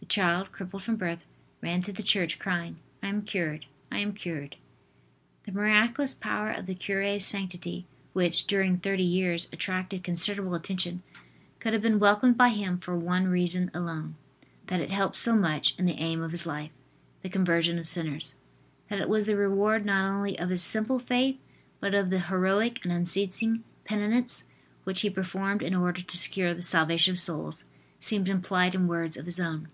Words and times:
The 0.00 0.14
child, 0.18 0.52
crippled 0.52 0.82
from 0.82 0.96
birth, 0.96 1.26
ran 1.60 1.82
to 1.82 1.92
the 1.92 2.02
church, 2.02 2.38
crying: 2.38 2.78
"I 3.02 3.08
am 3.08 3.20
cured, 3.22 3.66
I 3.92 3.98
am 3.98 4.14
cured." 4.14 4.56
The 5.42 5.52
miraculous 5.52 6.14
power 6.14 6.50
of 6.50 6.64
the 6.64 6.74
cure's 6.74 7.26
sanctity 7.26 7.86
which, 8.14 8.46
during 8.46 8.78
thirty 8.78 9.02
years, 9.04 9.48
attracted 9.52 10.02
considerable 10.02 10.54
attention, 10.54 11.02
could 11.60 11.74
have 11.74 11.82
been 11.82 11.98
welcomed 11.98 12.38
by 12.38 12.48
him 12.48 12.78
for 12.78 12.98
one 12.98 13.28
reason 13.28 13.70
alone, 13.74 14.16
that 14.68 14.80
it 14.80 14.90
helped 14.90 15.16
so 15.16 15.36
much 15.36 15.74
in 15.76 15.84
the 15.84 15.98
aim 16.00 16.22
of 16.22 16.30
his 16.30 16.46
life 16.46 16.70
the 17.20 17.28
conversion 17.28 17.78
of 17.78 17.86
sinners. 17.86 18.34
That 18.88 19.00
it 19.00 19.10
was 19.10 19.26
the 19.26 19.36
reward 19.36 19.84
not 19.84 20.08
only 20.08 20.38
of 20.38 20.48
his 20.48 20.62
simple 20.62 20.98
faith 20.98 21.38
but 21.80 21.94
of 21.94 22.08
the 22.08 22.20
heroic 22.20 22.82
and 22.82 22.90
unceasing 22.94 23.62
penance 23.84 24.44
which 24.84 25.02
he 25.02 25.10
performed 25.10 25.62
in 25.62 25.74
order 25.74 26.00
to 26.00 26.16
secure 26.16 26.54
the 26.54 26.62
salvation 26.62 27.12
of 27.12 27.18
souls, 27.20 27.66
seems 28.00 28.30
implied 28.30 28.74
in 28.74 28.86
words 28.88 29.14
of 29.18 29.26
his 29.26 29.38
own. 29.38 29.68